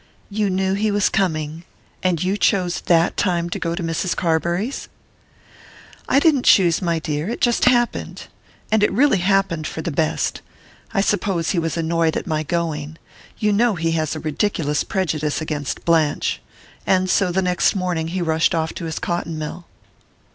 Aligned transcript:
"You 0.31 0.49
knew 0.49 0.73
he 0.73 0.89
was 0.89 1.09
coming 1.09 1.63
and 2.01 2.23
you 2.23 2.35
chose 2.35 2.81
that 2.87 3.15
time 3.17 3.51
to 3.51 3.59
go 3.59 3.75
to 3.75 3.83
Mrs. 3.83 4.15
Carbury's?" 4.15 4.89
"I 6.09 6.19
didn't 6.19 6.45
choose, 6.45 6.81
my 6.81 6.97
dear 6.97 7.29
it 7.29 7.39
just 7.39 7.65
happened! 7.65 8.23
And 8.71 8.81
it 8.81 8.91
really 8.91 9.19
happened 9.19 9.67
for 9.67 9.83
the 9.83 9.91
best. 9.91 10.41
I 10.91 11.01
suppose 11.01 11.51
he 11.51 11.59
was 11.59 11.77
annoyed 11.77 12.17
at 12.17 12.25
my 12.25 12.41
going 12.41 12.97
you 13.37 13.53
know 13.53 13.75
he 13.75 13.91
has 13.91 14.15
a 14.15 14.19
ridiculous 14.19 14.83
prejudice 14.83 15.39
against 15.39 15.85
Blanche 15.85 16.41
and 16.87 17.07
so 17.07 17.31
the 17.31 17.43
next 17.43 17.75
morning 17.75 18.07
he 18.07 18.23
rushed 18.23 18.55
off 18.55 18.73
to 18.73 18.85
his 18.85 18.97
cotton 18.97 19.37
mill." 19.37 19.65